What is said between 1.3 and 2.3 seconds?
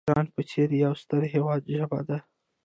هیواد ژبه ده.